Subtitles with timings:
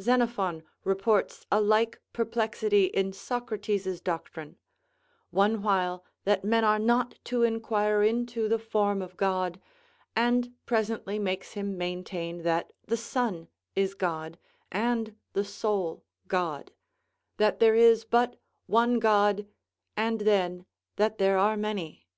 [0.00, 4.56] Xenophon reports a like perplexity in Socrates's doctrine;
[5.30, 9.60] one while that men are not to inquire into the form of God,
[10.16, 13.46] and presently makes him maintain that the sun
[13.76, 14.40] is God,
[14.72, 16.72] and the soul God;
[17.36, 18.34] that there is but
[18.66, 19.46] one God,
[19.96, 20.66] and then
[20.96, 22.08] that there are many.